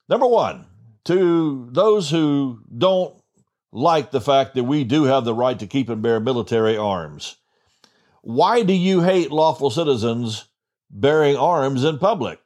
[0.08, 0.66] Number one,
[1.06, 3.20] to those who don't
[3.72, 7.37] like the fact that we do have the right to keep and bear military arms,
[8.28, 10.44] why do you hate lawful citizens
[10.90, 12.38] bearing arms in public?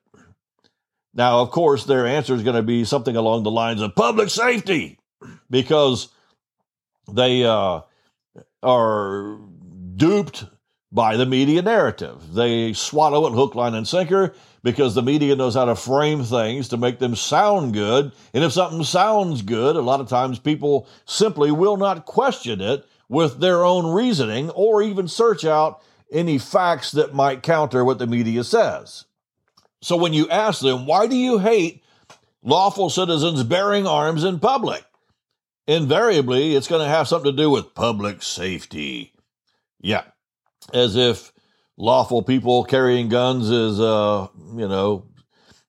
[1.12, 4.30] Now, of course, their answer is going to be something along the lines of public
[4.30, 5.00] safety
[5.50, 6.10] because
[7.12, 7.80] they uh,
[8.62, 9.40] are
[9.96, 10.44] duped
[10.92, 12.32] by the media narrative.
[12.32, 16.68] They swallow it hook, line, and sinker because the media knows how to frame things
[16.68, 18.12] to make them sound good.
[18.32, 22.86] And if something sounds good, a lot of times people simply will not question it
[23.09, 28.07] with their own reasoning or even search out any facts that might counter what the
[28.07, 29.05] media says.
[29.80, 31.82] So when you ask them, why do you hate
[32.42, 34.84] lawful citizens bearing arms in public?
[35.66, 39.12] Invariably, it's going to have something to do with public safety.
[39.80, 40.05] Yeah,
[40.72, 41.32] as if
[41.76, 45.07] lawful people carrying guns is, uh, you know,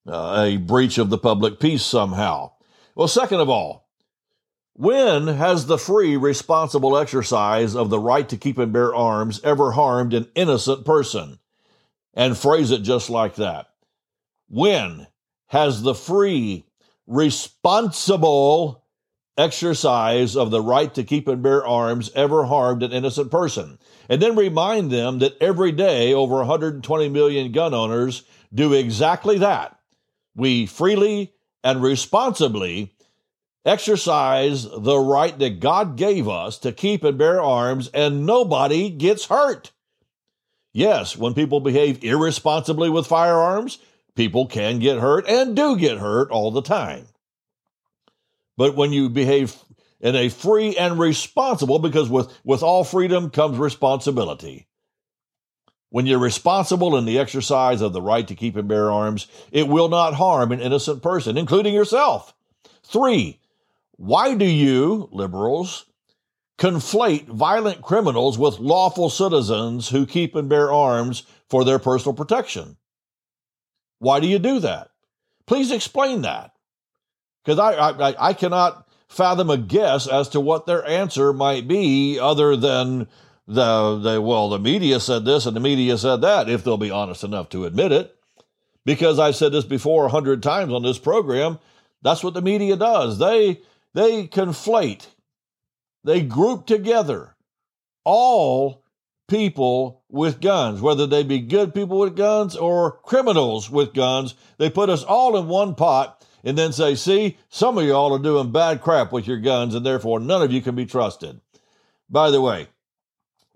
[0.08, 2.52] uh, a breach of the public peace somehow.
[2.96, 3.83] Well, second of all,
[4.74, 9.72] when has the free, responsible exercise of the right to keep and bear arms ever
[9.72, 11.40] harmed an innocent person?
[12.16, 13.68] And phrase it just like that.
[14.50, 15.08] When
[15.48, 16.66] has the free,
[17.06, 18.84] responsible
[19.38, 23.78] exercise of the right to keep and bear arms ever harmed an innocent person?
[24.10, 29.78] And then remind them that every day over 120 million gun owners do exactly that.
[30.36, 32.94] We freely and responsibly
[33.66, 39.26] exercise the right that God gave us to keep and bear arms, and nobody gets
[39.26, 39.72] hurt.
[40.72, 43.78] Yes, when people behave irresponsibly with firearms,
[44.16, 47.08] People can get hurt and do get hurt all the time.
[48.58, 49.56] But when you behave
[50.00, 54.68] in a free and responsible, because with, with all freedom comes responsibility.
[55.90, 59.68] When you're responsible in the exercise of the right to keep and bear arms, it
[59.68, 62.34] will not harm an innocent person, including yourself.
[62.84, 63.40] Three,
[63.98, 65.86] why do you, liberals,
[66.58, 72.78] conflate violent criminals with lawful citizens who keep and bear arms for their personal protection?
[74.00, 74.90] Why do you do that?
[75.46, 76.52] Please explain that.
[77.44, 82.20] Because I, I, I cannot fathom a guess as to what their answer might be
[82.20, 83.08] other than
[83.48, 86.92] the, the well, the media said this and the media said that, if they'll be
[86.92, 88.16] honest enough to admit it.
[88.86, 91.60] Because I've said this before a hundred times on this program,
[92.02, 93.20] that's what the media does.
[93.20, 93.62] They
[93.94, 95.08] they conflate,
[96.04, 97.36] they group together
[98.04, 98.84] all
[99.28, 104.36] people with guns, whether they be good people with guns or criminals with guns.
[104.58, 108.20] They put us all in one pot and then say, see, some of y'all are
[108.20, 111.40] doing bad crap with your guns and therefore none of you can be trusted.
[112.10, 112.68] By the way,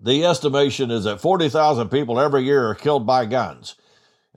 [0.00, 3.74] the estimation is that 40,000 people every year are killed by guns.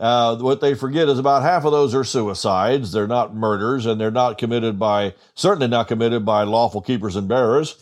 [0.01, 2.91] Uh, what they forget is about half of those are suicides.
[2.91, 7.27] They're not murders, and they're not committed by, certainly not committed by lawful keepers and
[7.27, 7.77] bearers.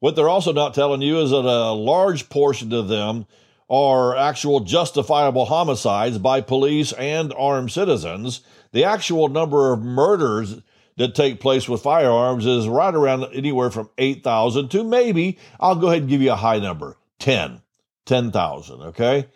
[0.00, 3.26] What they're also not telling you is that a large portion of them
[3.70, 8.40] are actual justifiable homicides by police and armed citizens.
[8.72, 10.60] The actual number of murders
[10.96, 15.86] that take place with firearms is right around anywhere from 8,000 to maybe, I'll go
[15.86, 17.60] ahead and give you a high number 10.
[18.06, 19.26] 10,000, okay?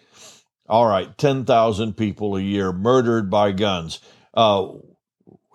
[0.68, 4.00] All right, 10,000 people a year murdered by guns.
[4.34, 4.68] Uh,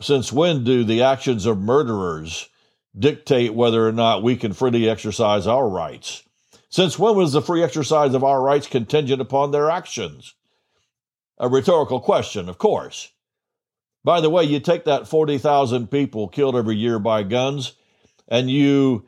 [0.02, 2.50] since when do the actions of murderers
[2.98, 6.24] dictate whether or not we can freely exercise our rights?
[6.70, 10.34] Since when was the free exercise of our rights contingent upon their actions?
[11.38, 13.12] A rhetorical question, of course.
[14.04, 17.74] By the way, you take that 40,000 people killed every year by guns,
[18.28, 19.06] and you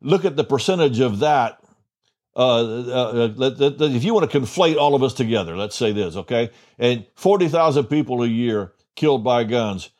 [0.00, 1.63] look at the percentage of that.
[2.36, 6.16] Uh, uh, uh, if you want to conflate all of us together, let's say this,
[6.16, 6.50] okay?
[6.78, 9.90] And 40,000 people a year killed by guns.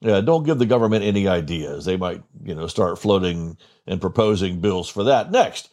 [0.00, 1.84] Yeah, don't give the government any ideas.
[1.84, 5.70] They might, you know, start floating and proposing bills for that next.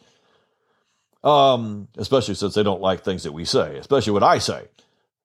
[1.22, 4.68] Um, especially since they don't like things that we say, especially what I say.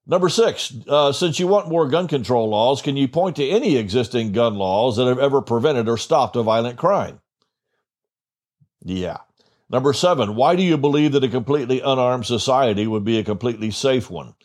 [0.08, 3.76] Number six, uh, since you want more gun control laws, can you point to any
[3.76, 7.22] existing gun laws that have ever prevented or stopped a violent crime?
[8.84, 9.18] Yeah.
[9.68, 13.72] Number seven, why do you believe that a completely unarmed society would be a completely
[13.72, 14.36] safe one?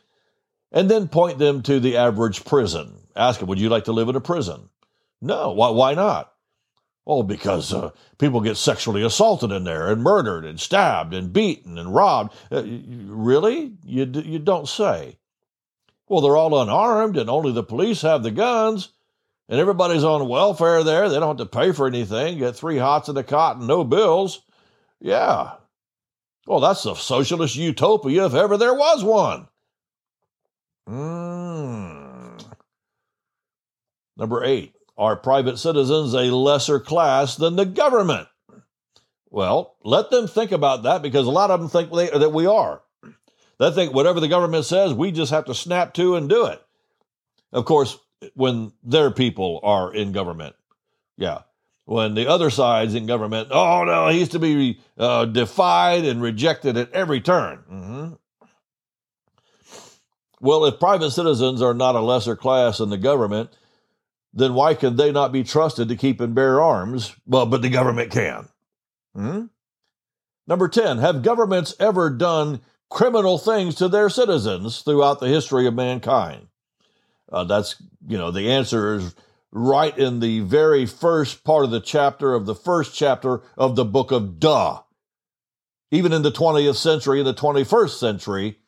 [0.73, 3.07] And then point them to the average prison.
[3.15, 4.71] Ask them, would you like to live in a prison?
[5.21, 5.53] No.
[5.53, 6.33] Why, why not?
[7.07, 11.77] Oh, because uh, people get sexually assaulted in there and murdered and stabbed and beaten
[11.77, 12.35] and robbed.
[12.51, 13.73] Uh, really?
[13.85, 15.19] You, you don't say.
[16.11, 18.89] Well, they're all unarmed and only the police have the guns
[19.49, 21.09] and everybody's on welfare there.
[21.09, 23.85] They don't have to pay for anything, get three hots and a cot and no
[23.85, 24.43] bills.
[24.99, 25.53] Yeah.
[26.49, 29.47] Well, that's a socialist utopia if ever there was one.
[30.89, 32.45] Mm.
[34.17, 38.27] Number eight, are private citizens a lesser class than the government?
[39.31, 42.47] Well, let them think about that because a lot of them think they, that we
[42.47, 42.83] are.
[43.61, 46.65] They think whatever the government says, we just have to snap to and do it.
[47.53, 47.99] Of course,
[48.33, 50.57] when their people are in government.
[51.19, 51.43] Yeah.
[51.85, 56.79] When the other side's in government, oh no, he's to be uh, defied and rejected
[56.79, 57.59] at every turn.
[57.71, 58.13] Mm-hmm.
[60.41, 63.51] Well, if private citizens are not a lesser class than the government,
[64.33, 67.15] then why can they not be trusted to keep and bear arms?
[67.27, 68.49] Well, but the government can.
[69.15, 69.47] Hmm?
[70.47, 75.75] Number 10, have governments ever done criminal things to their citizens throughout the history of
[75.75, 76.49] mankind?
[77.33, 79.15] Uh, that's, you know, the answer is
[79.53, 83.85] right in the very first part of the chapter of the first chapter of the
[83.85, 84.81] book of Duh.
[85.91, 88.59] Even in the 20th century and the 21st century,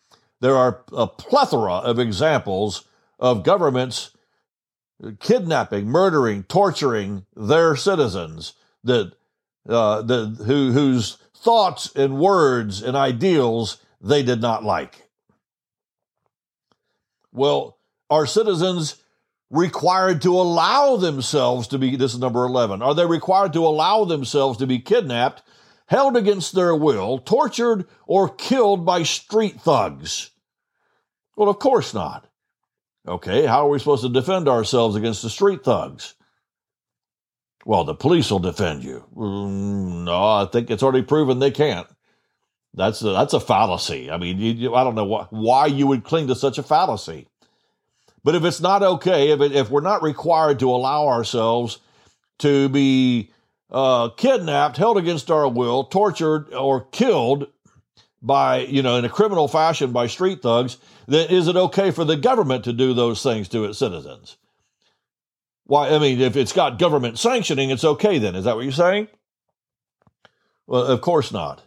[0.41, 2.85] there are a plethora of examples
[3.21, 4.11] of governments
[5.21, 8.55] kidnapping, murdering, torturing their citizens
[8.85, 9.13] that,
[9.69, 15.09] uh, the, who, whose thoughts and words and ideals they did not like.
[17.33, 17.79] Well,
[18.11, 19.03] are citizens
[19.51, 24.05] required to allow themselves to be, this is number 11, are they required to allow
[24.05, 25.43] themselves to be kidnapped,
[25.87, 30.31] held against their will, tortured, or killed by street thugs?
[31.37, 32.27] Well, of course not.
[33.07, 36.15] Okay, how are we supposed to defend ourselves against the street thugs?
[37.65, 39.05] Well, the police will defend you.
[39.17, 41.87] Mm, no, I think it's already proven they can't.
[42.75, 44.11] That's a, that's a fallacy.
[44.11, 47.29] I mean, you, I don't know wh- why you would cling to such a fallacy.
[48.25, 51.81] But if it's not okay, if, it, if we're not required to allow ourselves
[52.39, 53.31] to be
[53.71, 57.49] uh, kidnapped, held against our will, tortured, or killed
[58.23, 62.05] by, you know, in a criminal fashion by street thugs, then is it okay for
[62.05, 64.37] the government to do those things to its citizens?
[65.65, 68.37] Why, I mean, if it's got government sanctioning, it's okay then.
[68.37, 69.09] Is that what you're saying?
[70.67, 71.63] Well, of course not.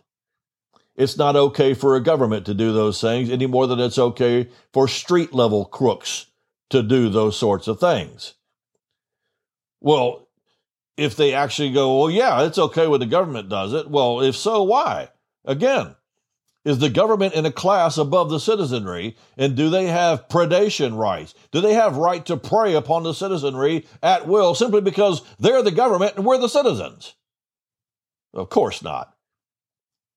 [0.95, 4.49] It's not okay for a government to do those things any more than it's okay
[4.71, 6.27] for street level crooks
[6.69, 8.35] to do those sorts of things.
[9.81, 10.29] Well,
[10.97, 13.89] if they actually go, well, yeah, it's okay when the government does it.
[13.89, 15.09] Well, if so, why?
[15.43, 15.95] Again,
[16.63, 19.15] is the government in a class above the citizenry?
[19.37, 21.35] And do they have predation rights?
[21.51, 25.71] Do they have right to prey upon the citizenry at will simply because they're the
[25.71, 27.13] government and we're the citizens?
[28.33, 29.14] Of course not.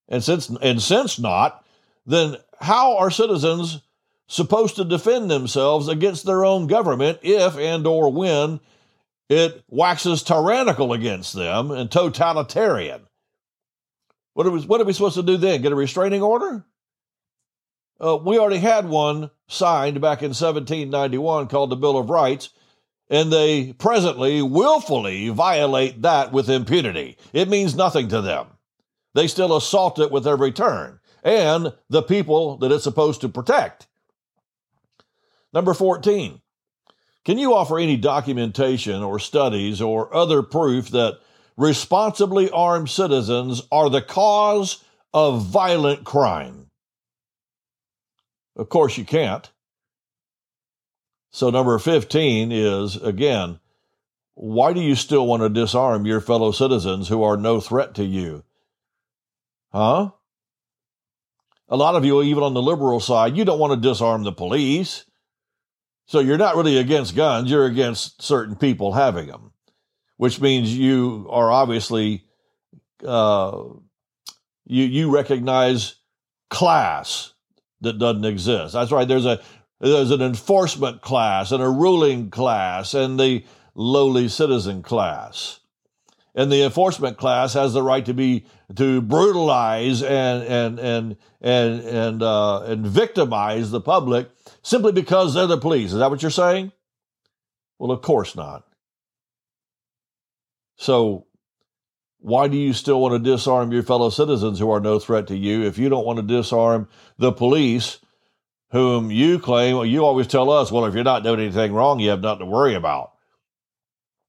[0.08, 1.64] And since and since not,
[2.06, 3.80] then how are citizens
[4.28, 8.60] supposed to defend themselves against their own government if and or when
[9.28, 13.02] it waxes tyrannical against them and totalitarian.
[14.34, 15.62] What are we, what are we supposed to do then?
[15.62, 16.64] Get a restraining order?
[18.00, 22.50] Uh, we already had one signed back in 1791 called the Bill of Rights,
[23.10, 27.16] and they presently willfully violate that with impunity.
[27.32, 28.46] It means nothing to them.
[29.18, 33.88] They still assault it with every turn, and the people that it's supposed to protect.
[35.52, 36.40] Number 14.
[37.24, 41.18] Can you offer any documentation or studies or other proof that
[41.56, 46.70] responsibly armed citizens are the cause of violent crime?
[48.54, 49.50] Of course, you can't.
[51.32, 53.58] So, number 15 is again,
[54.34, 58.04] why do you still want to disarm your fellow citizens who are no threat to
[58.04, 58.44] you?
[59.72, 60.10] Huh?
[61.68, 64.32] A lot of you, even on the liberal side, you don't want to disarm the
[64.32, 65.04] police.
[66.06, 69.52] So you're not really against guns, you're against certain people having them,
[70.16, 72.24] which means you are obviously
[73.06, 73.62] uh,
[74.64, 75.96] you you recognize
[76.48, 77.34] class
[77.82, 78.72] that doesn't exist.
[78.72, 79.06] That's right.
[79.06, 79.40] There's a
[79.80, 83.44] there's an enforcement class and a ruling class and the
[83.74, 85.60] lowly citizen class.
[86.34, 88.46] And the enforcement class has the right to be
[88.76, 94.30] to brutalize and and and and and uh, and victimize the public
[94.62, 95.92] simply because they're the police.
[95.92, 96.72] Is that what you're saying?
[97.78, 98.64] Well, of course not.
[100.76, 101.26] So,
[102.18, 105.36] why do you still want to disarm your fellow citizens who are no threat to
[105.36, 107.98] you if you don't want to disarm the police
[108.70, 112.00] whom you claim, well, you always tell us, well, if you're not doing anything wrong,
[112.00, 113.12] you have nothing to worry about.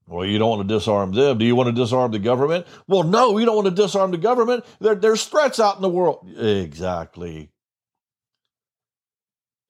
[0.10, 1.38] Well, you don't want to disarm them.
[1.38, 2.66] Do you want to disarm the government?
[2.88, 4.66] Well, no, you don't want to disarm the government.
[4.80, 6.28] There, there's threats out in the world.
[6.36, 7.51] Exactly.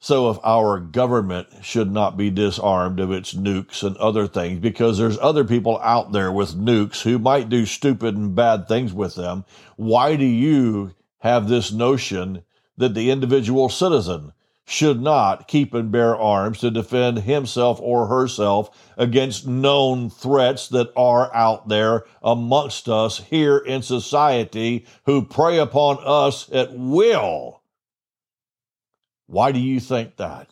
[0.02, 4.98] So, if our government should not be disarmed of its nukes and other things, because
[4.98, 9.16] there's other people out there with nukes who might do stupid and bad things with
[9.16, 9.44] them,
[9.76, 12.44] why do you have this notion
[12.78, 14.32] that the individual citizen
[14.70, 20.94] should not keep and bear arms to defend himself or herself against known threats that
[20.96, 27.64] are out there amongst us here in society who prey upon us at will?
[29.26, 30.50] Why do you think that?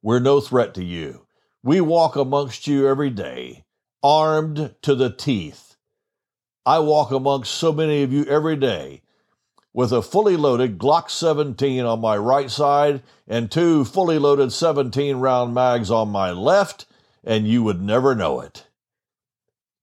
[0.00, 1.26] We're no threat to you.
[1.62, 3.64] We walk amongst you every day,
[4.02, 5.76] armed to the teeth.
[6.64, 9.02] I walk amongst so many of you every day
[9.78, 15.18] with a fully loaded Glock 17 on my right side and two fully loaded 17
[15.18, 16.84] round mags on my left,
[17.22, 18.66] and you would never know it.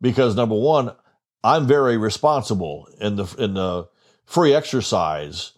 [0.02, 0.92] Because number one,
[1.46, 3.88] I'm very responsible in the in the
[4.26, 5.54] free exercise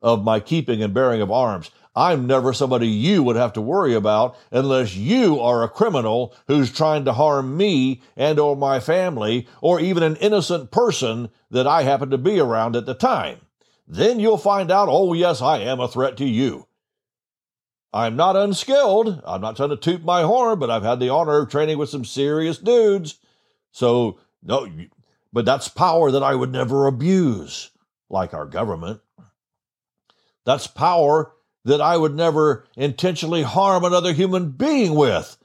[0.00, 1.70] of my keeping and bearing of arms.
[1.94, 6.72] I'm never somebody you would have to worry about unless you are a criminal who's
[6.72, 11.82] trying to harm me and or my family or even an innocent person that I
[11.82, 13.42] happen to be around at the time.
[13.86, 16.66] Then you'll find out, oh yes, I am a threat to you.
[17.92, 19.22] I'm not unskilled.
[19.26, 21.90] I'm not trying to toot my horn, but I've had the honor of training with
[21.90, 23.18] some serious dudes.
[23.72, 24.66] So, no,
[25.32, 27.70] but that's power that I would never abuse,
[28.08, 29.00] like our government.
[30.44, 31.32] That's power
[31.64, 35.36] that I would never intentionally harm another human being with,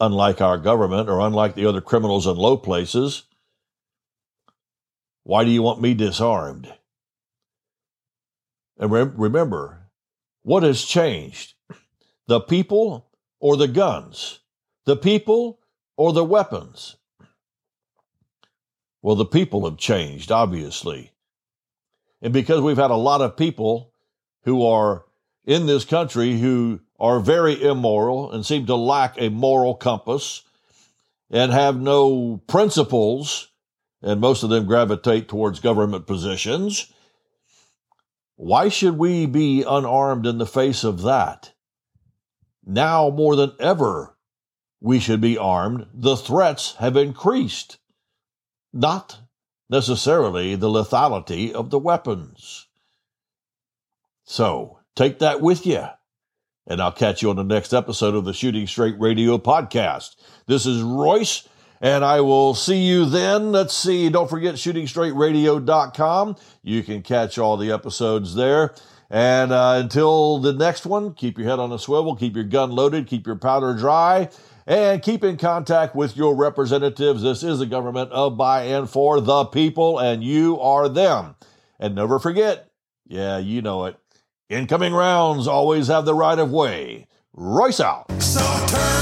[0.00, 3.22] unlike our government or unlike the other criminals in low places.
[5.22, 6.72] Why do you want me disarmed?
[8.82, 9.78] And re- remember,
[10.42, 11.54] what has changed?
[12.26, 13.06] The people
[13.38, 14.40] or the guns?
[14.86, 15.60] The people
[15.96, 16.96] or the weapons?
[19.00, 21.12] Well, the people have changed, obviously.
[22.20, 23.92] And because we've had a lot of people
[24.42, 25.04] who are
[25.44, 30.42] in this country who are very immoral and seem to lack a moral compass
[31.30, 33.46] and have no principles,
[34.02, 36.92] and most of them gravitate towards government positions.
[38.42, 41.52] Why should we be unarmed in the face of that?
[42.66, 44.16] Now more than ever,
[44.80, 45.86] we should be armed.
[45.94, 47.78] The threats have increased,
[48.72, 49.20] not
[49.70, 52.66] necessarily the lethality of the weapons.
[54.24, 55.86] So take that with you.
[56.66, 60.16] And I'll catch you on the next episode of the Shooting Straight Radio podcast.
[60.48, 61.48] This is Royce,
[61.82, 63.50] And I will see you then.
[63.50, 64.08] Let's see.
[64.08, 66.36] Don't forget shootingstraightradio.com.
[66.62, 68.72] You can catch all the episodes there.
[69.10, 72.70] And uh, until the next one, keep your head on a swivel, keep your gun
[72.70, 74.30] loaded, keep your powder dry,
[74.66, 77.22] and keep in contact with your representatives.
[77.22, 81.34] This is a government of, by, and for the people, and you are them.
[81.78, 82.70] And never forget,
[83.06, 83.98] yeah, you know it,
[84.48, 87.06] incoming rounds always have the right of way.
[87.34, 88.10] Royce out.
[88.22, 89.01] So turn.